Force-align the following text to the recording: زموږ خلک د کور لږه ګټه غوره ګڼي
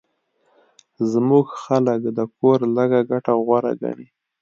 زموږ 1.11 1.45
خلک 1.63 2.01
د 2.17 2.19
کور 2.37 2.59
لږه 2.75 3.01
ګټه 3.11 3.33
غوره 3.45 3.71
ګڼي 3.81 4.07